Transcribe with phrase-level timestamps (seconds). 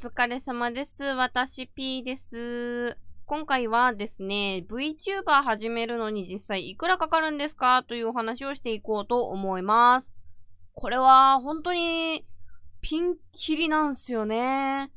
[0.00, 1.02] 疲れ様です。
[1.02, 2.96] 私 P です。
[3.26, 7.82] 今回はですね、VTuber 始めるのに実際いくらかかるんですか？
[7.82, 10.08] というお話をしていこうと思います。
[10.74, 12.24] これは本当に
[12.80, 14.92] ピンキリなんすよね。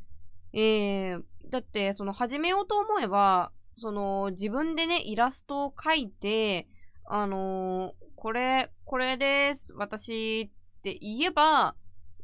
[0.54, 6.68] えー、だってその始めようと思えば、その自分でね、イラストを描いて、
[7.06, 9.74] あのー、これ、これです。
[9.74, 11.76] 私って言えば、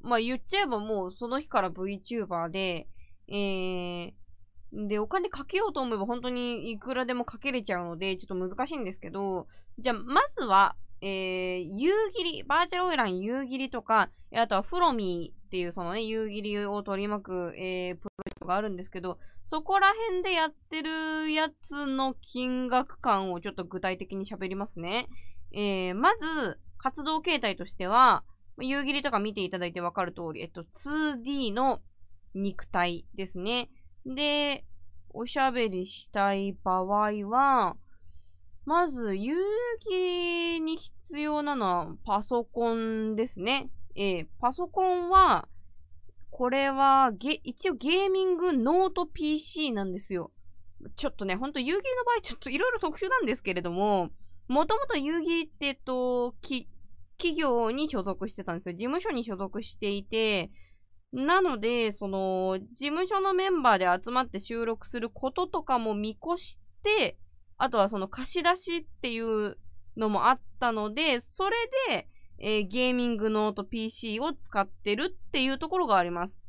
[0.01, 2.87] まあ言っちゃえばもうその日から VTuber で、
[3.29, 4.13] えー、
[4.73, 9.47] で、お金かけようと思えば本当にいくらでもかけれちゃうので、ちょっと難しいんですけど、
[9.79, 25.07] じゃあ、まずは、えー、夕霧、バーチャルオイラン夕霧とか、あとはフロミーっていうそのね、夕霧を取り巻く、えー、プロジェクトがあるんですけど、そこら辺でやってるやつの金額感をちょっと具体的に喋りますね。
[25.53, 28.23] えー、まず、活動形態としては、
[28.59, 31.81] 夕霧とか見ていただいてわかる通り、えっと、2D の
[32.33, 33.69] 肉体ですね。
[34.05, 34.65] で、
[35.09, 37.75] おしゃべりしたい場合は、
[38.65, 39.33] まず、夕
[39.87, 43.69] 霧に必要なのはパソコンですね。
[43.95, 45.47] えー、パソコンは、
[46.31, 50.31] これは、ゲ、一応ゲーミングノート PC なんですよ。
[50.95, 54.09] ちょっとね、ほんと夕霧の場合ちょっといろいろ特殊なんですけれども、
[54.47, 56.35] もともと夕霧って、えっと、
[57.17, 58.73] 企業に所属してたんですよ。
[58.73, 60.51] 事務所に所属していて、
[61.13, 67.17] なので、その、事務所のメンバーで集まって収録することとかも見越して、
[67.57, 69.57] あとはその貸し出しっていう
[69.95, 71.55] のもあったので、それ
[71.89, 72.07] で、
[72.39, 76.41] えー、ゲーミングノート PC を使ってるっていうところがあります。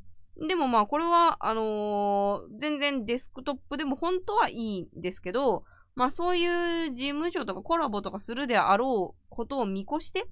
[0.47, 5.65] でもまあこれは、あのー、全然デスクトップでも本当はいいんですけど、
[5.97, 10.27] まあそういう事務所とかコラボとかするであろうことを見越して、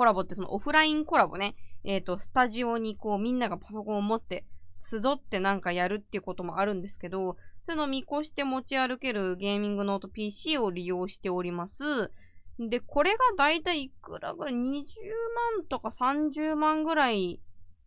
[0.00, 4.46] コラボってそのオフラインコラボね、えっ、ー、と、スタジオにこうみんながパソコンを持って
[4.80, 12.10] 集ってなんかやるっていうこともあるんですけど、そういうのを見越して持ち歩けるゲーミングノート PC を利用しております。
[12.58, 17.38] で、これがだいたいいくらぐらい ?20 万とか30万ぐらい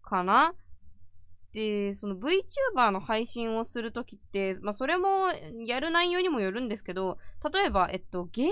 [0.03, 0.53] かな？
[1.53, 5.29] で、その VTuber の配信をするときって、まあ、それも
[5.65, 7.17] やる内容にもよるんですけど、
[7.51, 8.51] 例えば、えっと、ゲーム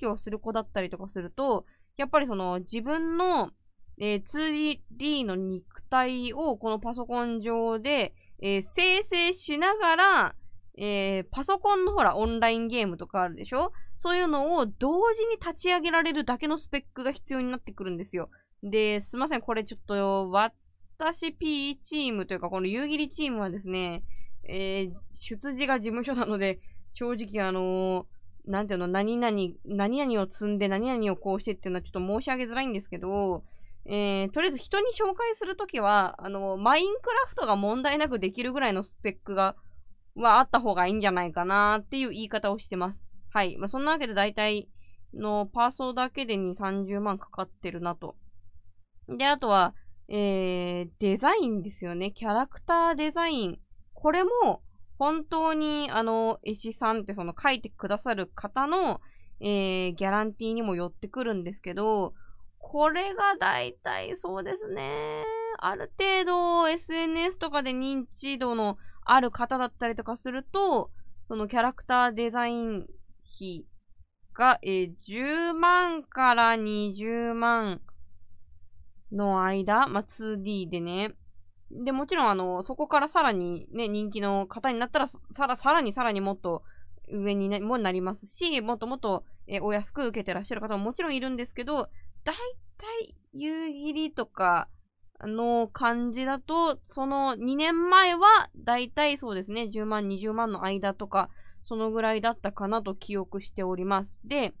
[0.00, 1.66] 実況する子だったりとかすると、
[1.96, 3.50] やっぱりその自分の、
[3.98, 10.34] えー、2D の肉体をこのパソコン上で、えー、生成しながら、
[10.78, 13.72] えー、パソコンのほら、オンラインゲームとかあるでしょ？
[13.96, 18.28] そういうのを同時に立ち上げられるだけのスペックが必要になってくるんですよ。
[18.62, 20.30] で、すいません、これちょっと、
[20.98, 24.04] 私 P チームというか、この夕霧チームはですね、
[24.44, 26.60] えー、出自が事務所なので、
[26.92, 28.04] 正直あのー、
[28.46, 33.44] なんていうの、何々、何々を積んで何々をこうしてっていうのはちょっと申し上げづらいんですけど、
[33.88, 39.56] えー、とりあえず人に紹介するときは、あの、マインクラフトが問題なくできるぐらいのスペックが、
[40.16, 43.06] はあった方がいいんじゃないかなっていう言い方をしてます。
[43.30, 43.56] はい。
[43.58, 44.68] まあ、そんなわけで大体
[45.12, 48.16] のパーソーだけで2、30万かかってるなと。
[49.08, 49.74] で、あとは、
[50.08, 52.12] えー、デザインですよね。
[52.12, 53.58] キャラクターデザイン。
[53.92, 54.62] これも、
[54.98, 59.00] 本当に、あの、絵師さんってその書いてくださる方の、
[59.40, 62.14] えー、ギャランティーにも寄ってくるんですけど、
[62.58, 65.24] これが大体そうですね。
[65.58, 70.90] ある程度 SNS とかで認知度のある方だったりとかすると、
[71.28, 72.86] そのキャラクターデザイン
[73.36, 73.66] 費
[74.34, 77.80] が、えー、10万から20万
[79.12, 81.14] の間、まあ、2D でね、
[81.70, 86.62] で、もちろん、あの、そこからさらにね、人気の方になったら、さら、さらにさらにもっと
[87.08, 91.88] 上に、もなりますし、もっともっと、えお安く受けてらっしゃる方ももちろんいるんですけど、
[92.24, 92.36] だい
[92.76, 94.68] たい夕霧とか
[95.20, 101.30] の感じだと、その2年前は、だいたいそうですね、10万、20万の間とか、
[101.62, 104.20] そのぐらいだったかなと記憶しております。
[104.24, 104.54] で、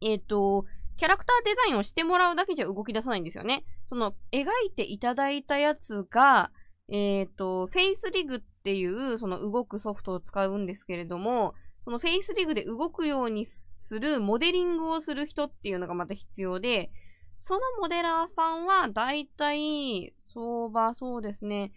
[0.00, 0.64] えっ、ー、と、
[0.98, 3.64] キャラクターデザインをしてもらうだけじゃ動き出さないんですよね。
[3.84, 6.50] その、描いていただいたやつが、
[6.88, 16.90] えっ、ー、と、フェイスリグっていう、その動くソフトを使うんですけれども、そのフェイスリグで動くようにする、モデリングをする人っていうのがまた必要で、
[17.36, 21.72] そのモデラーさんは、だいたい、相場、そうですね。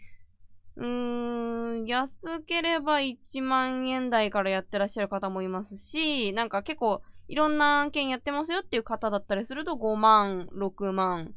[0.77, 11.33] うーん、安ければ1万円台からやってらっしゃる方もいますし、なんか結構、いろんな案件やってますよっていう方だったりすると5万、6万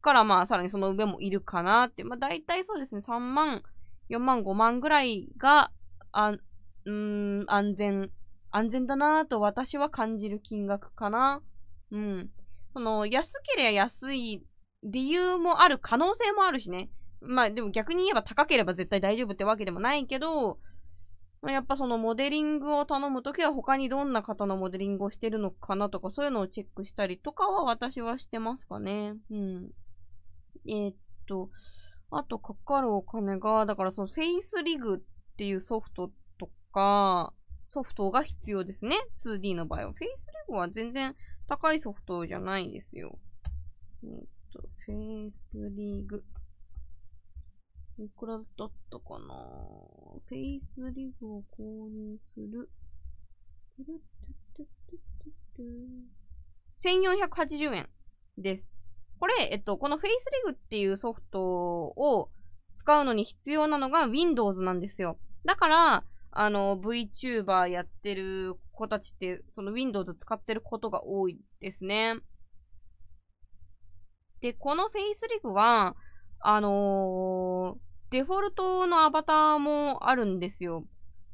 [0.00, 2.02] からまあさらにその上もいるかなって。
[2.02, 3.62] まあ大体そうですね、3万、
[4.10, 5.70] 4万、5万ぐらいが、
[6.10, 6.34] あ、
[6.86, 8.10] うん、安全、
[8.50, 11.40] 安全だなと私は感じる金額かな。
[11.92, 12.30] うん。
[12.72, 14.44] その、安ければ安い
[14.82, 16.90] 理由もある可能性もあるしね。
[17.20, 20.58] まあでも逆に言えば高ければ絶対大丈夫ってわけでもないけど、
[21.50, 29.14] やっぱそのモデリングを頼むときは他にどんな方のモデリングをしてるのかなとかそういうのをチェックしたりとかは私はしてますかね。
[29.30, 29.70] うん。
[30.68, 30.94] えー、っ
[31.26, 31.50] と、
[32.12, 37.32] あとかかるお金が、だからそのフェイスリグっていうソフトとか、
[37.66, 38.96] ソフトが必要ですね。
[39.24, 39.92] 2D の場合は。
[39.94, 41.16] フェイスリグは全然
[41.48, 43.18] 高いソフトじゃないですよ。
[44.04, 46.22] えー、っと、フェイスリグ。
[47.98, 49.34] いくらだったかな？
[50.26, 52.70] フェイスリグを購入する。
[56.82, 57.88] 1480円
[58.38, 58.68] です。
[59.18, 62.30] これ、えっと、このフェイスリグっていうソフトを
[62.74, 65.18] 使うのに必要なのが Windows なんですよ。
[65.44, 72.16] だから、あの、VTuber やってる子たちって、その Windows 使ってることが多いですね。
[74.40, 75.94] で、このフェイスリグは、
[76.42, 80.84] あのー、デフォルトのアバターもあるんですよ。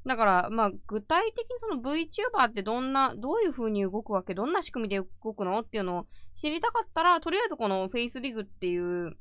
[0.06, 9.16] だから、まあ、具体的にその VTuber ってどんな、どういう風に動くわけどんな仕組みで動くのっていうのを知りたかったら、とりあえずこの FaceRig っていう、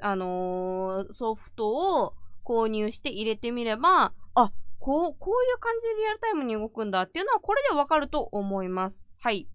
[0.00, 2.14] あのー、ソフトを
[2.44, 9.06] 購入して入れてみれば、あ、こう、こういう感じでリアルタイムに動くんだっていうのはこれでわかると思います。
[9.18, 9.48] はい。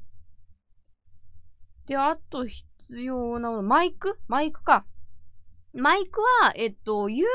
[1.87, 4.19] で、あと必要なもの、マイク？
[4.27, 4.85] マイクか。
[5.75, 7.25] マイクは、えっと、夕霧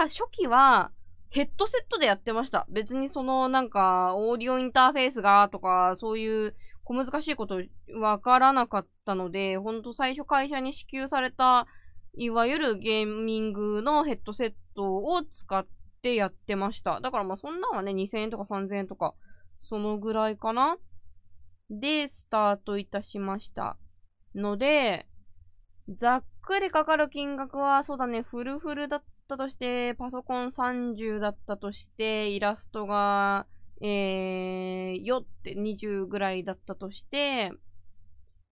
[0.00, 0.90] は初期は、
[1.30, 2.66] ヘッドセットでやってました。
[2.68, 7.60] 別にその、なんか、オーディオインターフェースが、とか、そういう小難しいこと
[8.00, 11.68] わからなかったので、ほんと最初会社に支給された、
[12.14, 15.66] いわゆるゲーミングのヘッドセットを使っ
[16.02, 17.00] てやってました。
[17.00, 19.14] だからまあそんなんはね、2000円とか3000円とか、
[19.60, 20.78] そのぐらいかな
[21.70, 23.76] で、スタートいたしました。
[24.34, 25.06] ので、
[25.88, 33.46] ざっくりかかる金額は、そうだね、フルフルだったとして、パソコン30だったとして、イラストが、
[33.80, 37.52] えー、よって20ぐらいだったとして、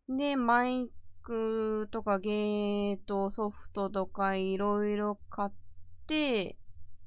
[0.08, 0.90] で、マイ
[1.22, 5.50] クとかゲートソフトとかいろいろ買っ
[6.06, 6.56] て、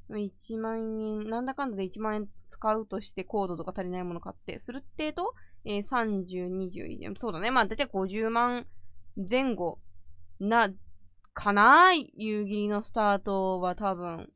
[0.09, 5.33] 1万円、なんだかんだで1万円使うとしてコードとか足りないもの買って、するってと、
[5.65, 7.51] えー、30、20、そうだね。
[7.51, 8.67] まあ、だいたい50万
[9.17, 9.79] 前後
[10.39, 10.69] な
[11.33, 14.29] かな夕霧のスタートは多分。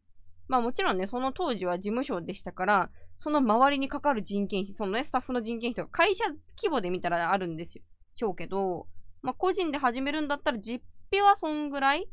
[0.47, 6.25] まあもちろんね、その当時は事務所でしたから、その周りにかかる人件費、そのね、スタッフの人件費とか会社
[6.57, 7.83] 規模で見たらあるんですよ。
[8.15, 8.87] しょうけど、
[9.21, 12.09] まあ個人で始めるんだったら実費はそんぐらい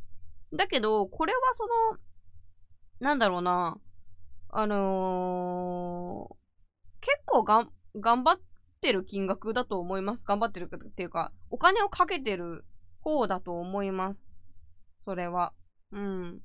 [0.55, 1.99] だけど、これはその、
[3.01, 3.79] なんだろうな、
[4.51, 6.35] あのー、
[7.01, 8.41] 結構がん、頑張っ
[8.81, 10.25] てる金額だと思います。
[10.25, 12.65] 頑張ってるっていうか、お金をかけてる
[13.07, 14.33] 方だと思います。
[14.99, 15.53] それは。
[15.93, 16.41] うん。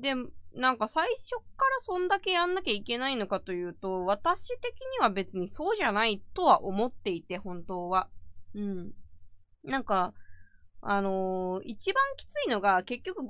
[0.00, 0.14] で、
[0.54, 8.08] なんか最初からそんだけやんなきゃいけないのかというと、私的には別にそうじゃないとは思っていて、本当は。
[8.54, 8.92] うん。
[9.64, 10.14] なんか、
[10.82, 13.26] あのー、一番きついのが結局50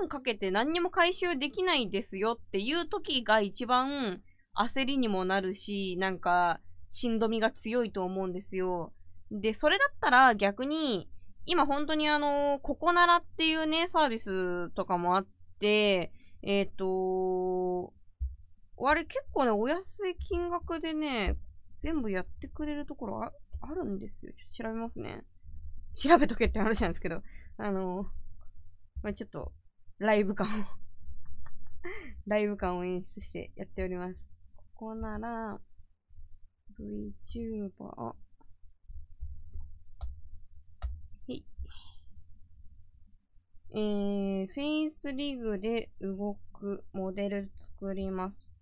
[0.00, 4.20] 万かけて何にも回収できないですよっていう時が一番
[4.54, 8.92] 焦りにもなるし、なんか、しんどみが強いと思うんですよ。
[9.30, 11.08] で、それだったら逆に、
[11.46, 15.26] 今本当にあの、ココナラっていうね、サービスとかもあっ
[15.60, 16.12] て、
[16.42, 17.92] えっ、ー、と
[18.86, 21.36] あれ結構ね、お安い金額でね、
[21.78, 24.32] 全部やってくれるところああるんですよ。
[24.32, 25.24] ちょっと調べますね。
[25.94, 27.22] 調べとけって話なんですけど、
[27.56, 28.06] あの
[29.02, 29.52] まあ、ちょっと、
[29.98, 30.64] ライブ感を
[32.26, 34.28] ライブ感を演出してやっております。
[34.56, 35.60] ここなら、
[36.78, 38.14] VTuber、
[43.76, 48.52] えー、フェイスリグで動くモデル作ります。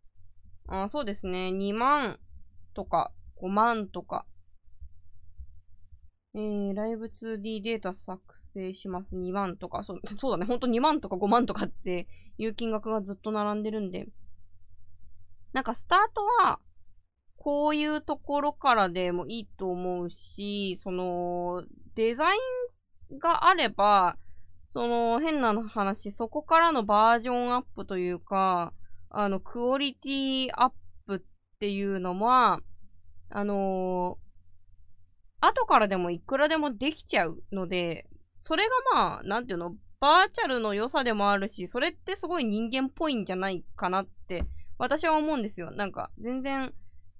[0.66, 1.50] あ、そうですね。
[1.52, 2.18] 2万
[2.72, 4.24] とか5万とか。
[6.34, 8.22] えー、ライブ 2D データ作
[8.54, 9.16] 成します。
[9.18, 9.82] 2万とか。
[9.82, 10.46] そうそうだね。
[10.46, 14.06] ほんと2万とか5万とかっていう金額がずっと並んでるんで。
[15.52, 16.58] なんかスタートは、
[17.36, 21.64] こういうところからでもいいと思うし、その、
[21.96, 22.38] デザイ
[23.14, 24.16] ンがあれば、
[24.72, 28.72] その、変な話、そこからのバージョンアップというか、
[29.10, 30.72] あの、クオリティアッ
[31.06, 31.20] プっ
[31.60, 32.58] ていうのは、
[33.28, 44.46] あのー、後からでもいくらでもできちゃうので、それがまあ、なんていうの、バーチャルの良さでもあるし、それってすごい人間っぽいんじゃないかなって、
[44.78, 45.70] 私は思うんですよ。
[45.70, 46.72] なんか、全然、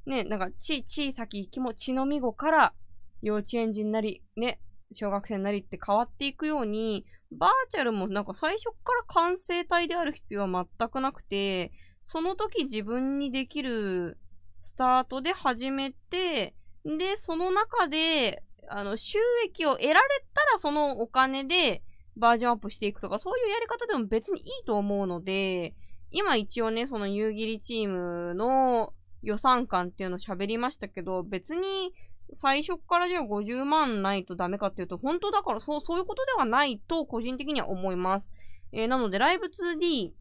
[0.07, 2.73] ね、なんか、ち、小さき気持ちのみごから
[3.21, 4.59] 幼稚園児になり、ね、
[4.95, 11.73] 小学生なりって変わっていくように、バーチャルもなんか最初から完成体である必要は全くなくて、
[12.03, 14.19] その時自分にできる
[14.61, 20.01] スタートで始めて、で、その中で、あの、収益を得られ
[20.35, 21.83] たらそのお金で
[22.17, 25.75] バージョンアップしていくとか、そういうやり方でも別にいいと思うので、
[26.11, 31.93] 今一応ね、その夕霧チームの予算感っていうのを喋りましたけど、別に
[32.35, 38.31] 最初からじゃあ50万ないとダメかっていうと、本当だからそう、そういうことではないと個人的には思います。
[38.73, 40.13] えー、なので、ライブ 2D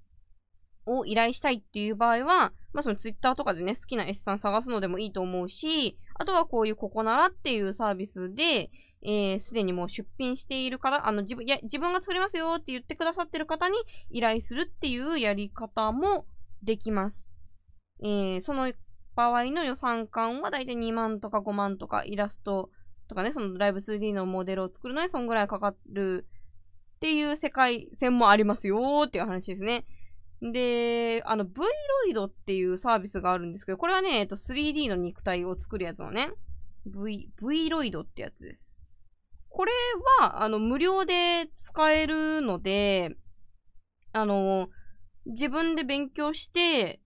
[0.85, 8.69] を依頼したいっていう場合は、まあその Twitter とかでね、好きな S さん探すのでもいいと思うし、あとはこういうここならっていうサービスで、
[9.03, 13.77] えー、すでにもう出品している方、あの、自分、いや、自分が作りますよって言ってくださってる方に
[14.09, 16.25] 依頼するっていうやり方も
[16.61, 17.31] できます。
[18.03, 18.71] えー、その
[19.15, 22.69] 場合の予算感はだいたい2万とか5万とかイラスト
[23.07, 26.25] とかね、そのライブ 2D のモデルを作るのにそんぐらいかかる
[26.95, 29.85] っていう世界線もありますよーっていう話ですね。
[30.41, 31.65] で、あの、V ロ
[32.09, 36.31] イドっていうサービスがあるんですけど、これはね、えっと、3D の肉体を作るやつのね、
[36.85, 38.75] V、V ロイドってやつです。
[39.49, 39.71] これ
[40.19, 43.15] は、あの、無料で使えるので、
[44.13, 44.69] あの、
[45.25, 47.01] 自分で勉強して、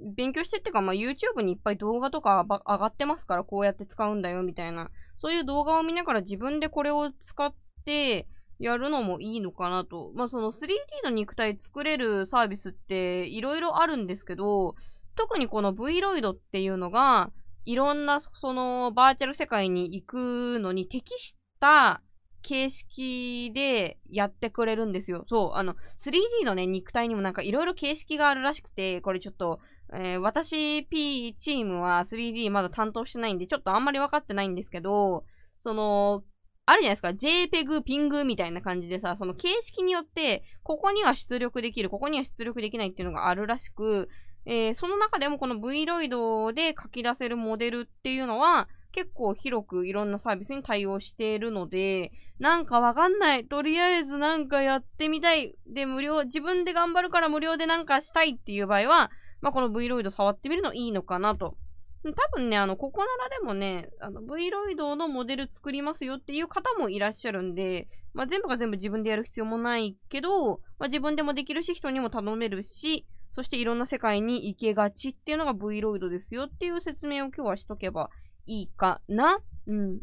[0.00, 4.90] 勉強してっていうか、まあ、YouTube にいっぱい動画とか上がってますから、こうやって使うんだよ、みたいな。
[5.16, 8.26] そういう動画を見ながら自分でこれを使って
[8.58, 10.12] やるのもいいのかなと。
[10.14, 10.68] まあ、その 3D
[11.04, 14.74] の肉体作れるサービスっていろいろあるんですけど、
[15.16, 17.30] 特にこの V ロイドっていうのが、
[17.64, 22.02] いろんなそのバーチャル世界に行くのに適した
[22.42, 25.24] 形式でやってくれるんですよ。
[25.28, 29.60] そう、あの、3D のね、肉体にもなんかいろいろ形式があるらしくて、これちょっと
[29.92, 35.24] えー、私 P チームは 3D まだ担当してないんで、ちょっとあんまり分かってないんですけど、
[35.58, 36.24] その、
[36.66, 37.08] あるじゃないですか。
[37.08, 44.08] JPEG、ピングみたいな感じでさ、その形式によって、ここには出力できる、ここには出力できないっていうのがあるらしく、
[44.46, 53.44] えー、その中でもこの V ロイドで書き出せるモデルっていうのは、結構広くいろんなサービスに対応しているので、なんかわかんない。
[53.44, 55.56] とりあえずなんかやってみたい。
[55.66, 59.10] で、無料、自分で頑張るから無料でなんかしたいっていう場合は、
[59.44, 61.58] まあ、この V ロイド触ってみるのいいのかなと。
[62.02, 78.08] 多分ね、あの、ここならでもね、あの、V ロイドのモデル作りますよっていう方もいらっしゃるんで、まあ、全部が全部自分でやる必要もないけど、まあ、自分でもできるし、人にも頼めるし、そしていろんな世界に行けがちっていうのが V ロイドですよっていう説明を今日はしとけば
[78.46, 79.40] いいかな。
[79.66, 80.00] うん。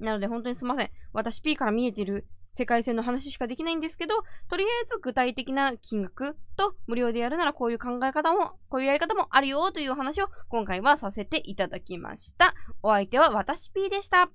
[0.00, 0.90] なので本当にすいません。
[1.14, 2.26] 私 P から見えてる
[2.56, 4.14] 世界線の話しかできないんですけど、
[4.48, 12.54] とりあえず具体的な金額と無料でやるならこういう考え方も、こういうやり方もあるよという話を今回はさせていただきました。
[12.82, 14.30] お相手は私 P でした。